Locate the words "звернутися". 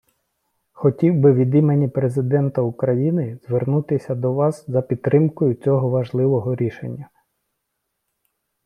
3.47-4.15